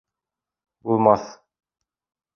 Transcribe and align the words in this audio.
Булмаҫ! 0.91 1.29